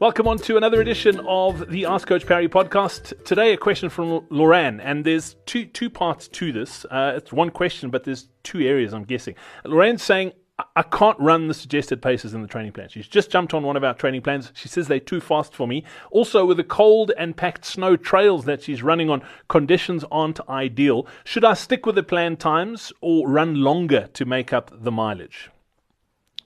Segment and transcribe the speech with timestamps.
[0.00, 3.24] Welcome on to another edition of the Ask Coach Parry podcast.
[3.24, 6.84] Today, a question from Loran, and there's two two parts to this.
[6.86, 8.92] Uh, it's one question, but there's two areas.
[8.92, 9.36] I'm guessing.
[9.64, 10.32] Loran's saying.
[10.76, 12.88] I can't run the suggested paces in the training plan.
[12.88, 14.52] She's just jumped on one of our training plans.
[14.54, 15.84] She says they're too fast for me.
[16.12, 21.08] Also, with the cold and packed snow trails that she's running on, conditions aren't ideal.
[21.24, 25.50] Should I stick with the planned times or run longer to make up the mileage?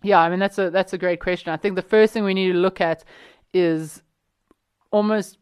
[0.03, 1.53] Yeah, I mean that's a that's a great question.
[1.53, 3.05] I think the first thing we need to look at
[3.53, 4.03] is
[4.91, 5.39] almost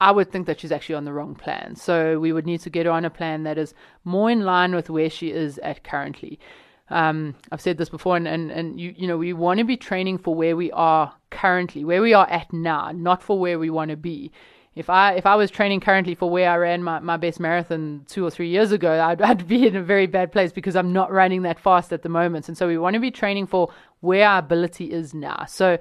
[0.00, 1.76] I would think that she's actually on the wrong plan.
[1.76, 4.74] So we would need to get her on a plan that is more in line
[4.74, 6.40] with where she is at currently.
[6.88, 9.76] Um, I've said this before, and, and, and you, you know, we want to be
[9.76, 13.70] training for where we are currently, where we are at now, not for where we
[13.70, 14.32] want to be.
[14.74, 18.06] If I if I was training currently for where I ran my, my best marathon
[18.08, 20.92] two or three years ago, I'd, I'd be in a very bad place because I'm
[20.92, 22.48] not running that fast at the moment.
[22.48, 25.44] And so we want to be training for where our ability is now.
[25.46, 25.78] So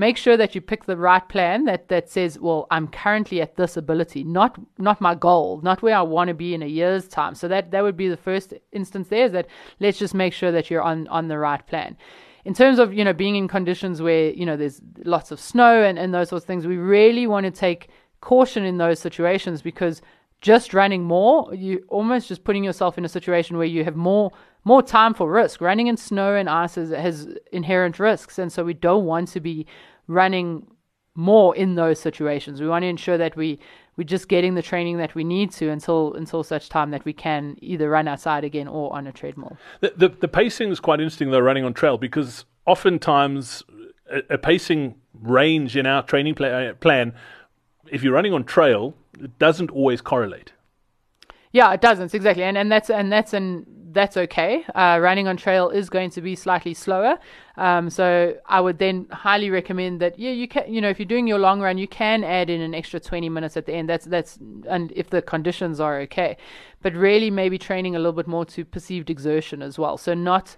[0.00, 3.56] make sure that you pick the right plan that, that says, well, I'm currently at
[3.56, 7.06] this ability, not not my goal, not where I want to be in a year's
[7.06, 7.34] time.
[7.34, 9.46] So that, that would be the first instance there is that
[9.78, 11.98] let's just make sure that you're on, on the right plan.
[12.46, 15.82] In terms of, you know, being in conditions where, you know, there's lots of snow
[15.82, 17.90] and, and those sorts of things, we really want to take
[18.22, 20.00] caution in those situations because
[20.40, 24.32] just running more, you almost just putting yourself in a situation where you have more
[24.64, 25.60] more time for risk.
[25.60, 29.40] Running in snow and ice has, has inherent risks, and so we don't want to
[29.40, 29.66] be
[30.06, 30.66] running
[31.14, 32.60] more in those situations.
[32.60, 33.58] We want to ensure that we
[33.96, 37.12] we're just getting the training that we need to until until such time that we
[37.12, 39.56] can either run outside again or on a treadmill.
[39.80, 43.62] The the, the pacing is quite interesting though, running on trail because oftentimes
[44.10, 47.14] a, a pacing range in our training pla- plan,
[47.90, 50.52] if you're running on trail, it doesn't always correlate.
[51.52, 54.64] Yeah, it doesn't exactly, and and that's and that's an that's okay.
[54.72, 57.18] Uh, running on trail is going to be slightly slower,
[57.56, 60.16] um, so I would then highly recommend that.
[60.16, 60.72] Yeah, you can.
[60.72, 63.28] You know, if you're doing your long run, you can add in an extra 20
[63.28, 63.88] minutes at the end.
[63.88, 66.36] That's that's and if the conditions are okay,
[66.82, 69.98] but really maybe training a little bit more to perceived exertion as well.
[69.98, 70.56] So not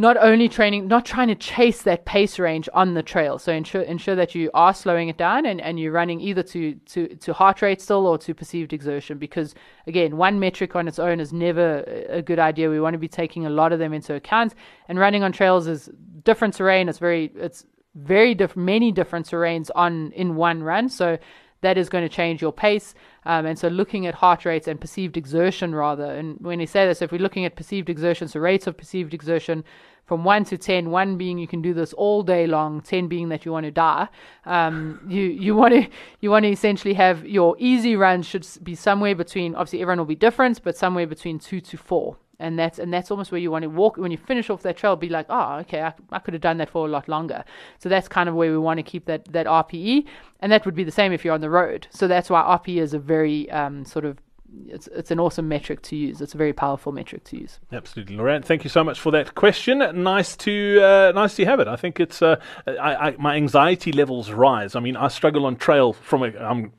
[0.00, 3.36] not only training, not trying to chase that pace range on the trail.
[3.36, 6.74] So ensure ensure that you are slowing it down and, and you're running either to,
[6.74, 9.18] to, to heart rate still or to perceived exertion.
[9.18, 9.56] Because
[9.88, 12.70] again, one metric on its own is never a good idea.
[12.70, 14.54] We want to be taking a lot of them into account.
[14.88, 15.90] And running on trails is
[16.22, 16.88] different terrain.
[16.88, 17.66] It's very it's
[17.96, 20.88] very different, many different terrains on in one run.
[20.88, 21.18] So
[21.60, 22.94] that is going to change your pace.
[23.24, 26.04] Um, and so looking at heart rates and perceived exertion rather.
[26.04, 29.12] And when you say this, if we're looking at perceived exertion, so rates of perceived
[29.12, 29.64] exertion,
[30.08, 33.28] from one to ten, one being you can do this all day long, ten being
[33.28, 34.08] that you want to die.
[34.46, 35.86] Um, you you want to
[36.20, 39.54] you want to essentially have your easy run should be somewhere between.
[39.54, 42.16] Obviously, everyone will be different, but somewhere between two to four.
[42.40, 44.76] And that's and that's almost where you want to walk when you finish off that
[44.76, 44.94] trail.
[44.94, 47.44] Be like, oh, okay, I, I could have done that for a lot longer.
[47.78, 50.06] So that's kind of where we want to keep that that RPE,
[50.40, 51.88] and that would be the same if you're on the road.
[51.90, 54.18] So that's why RPE is a very um, sort of
[54.66, 56.20] it's it's an awesome metric to use.
[56.20, 57.60] It's a very powerful metric to use.
[57.72, 58.44] Absolutely, Laurent.
[58.44, 59.78] Thank you so much for that question.
[60.02, 61.68] Nice to uh, nice to have it.
[61.68, 64.74] I think it's uh, I, I, my anxiety levels rise.
[64.74, 66.72] I mean, I struggle on trail from a, I'm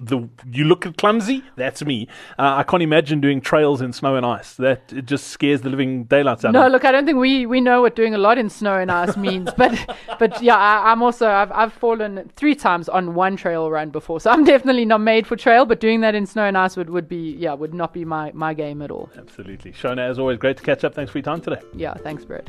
[0.00, 1.42] the you look at clumsy.
[1.56, 2.08] That's me.
[2.38, 4.54] Uh, I can't imagine doing trails in snow and ice.
[4.54, 6.52] That it just scares the living daylights out.
[6.52, 6.68] No, of me.
[6.68, 8.90] No, look, I don't think we, we know what doing a lot in snow and
[8.90, 9.50] ice means.
[9.56, 13.90] but but yeah, I, am also I've I've fallen three times on one trail run
[13.90, 15.64] before, so I'm definitely not made for trail.
[15.64, 18.32] But doing that in snow and ice would, would be yeah would not be my
[18.32, 19.10] my game at all.
[19.16, 20.94] Absolutely, Shona, as always, great to catch up.
[20.94, 21.60] Thanks for your time today.
[21.74, 22.48] Yeah, thanks, Brett.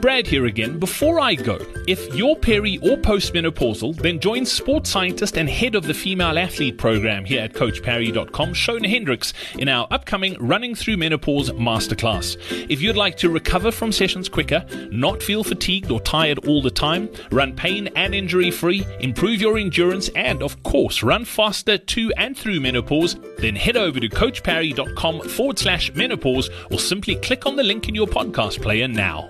[0.00, 0.78] Brad here again.
[0.78, 5.84] Before I go, if you're peri or postmenopausal, then join sports scientist and head of
[5.84, 11.50] the female athlete program here at CoachParry.com, Shona Hendricks, in our upcoming Running Through Menopause
[11.50, 12.36] Masterclass.
[12.70, 16.70] If you'd like to recover from sessions quicker, not feel fatigued or tired all the
[16.70, 22.10] time, run pain and injury free, improve your endurance, and of course, run faster to
[22.16, 27.56] and through menopause, then head over to CoachParry.com forward slash menopause or simply click on
[27.56, 29.28] the link in your podcast player now.